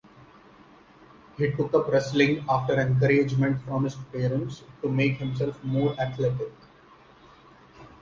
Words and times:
He 1.37 1.51
took 1.51 1.75
up 1.75 1.87
wrestling 1.87 2.43
after 2.49 2.73
encouragement 2.79 3.61
from 3.61 3.83
his 3.83 3.93
parents 4.11 4.63
to 4.81 4.89
make 4.89 5.17
himself 5.17 5.63
more 5.63 5.91
athletic. 5.99 6.51